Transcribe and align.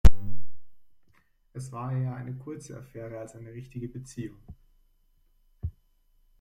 Es 1.53 1.71
war 1.71 1.93
eher 1.95 2.15
eine 2.15 2.33
kurze 2.35 2.75
Affäre 2.75 3.19
als 3.19 3.35
eine 3.35 3.53
richtige 3.53 3.87
Beziehung. 3.87 4.41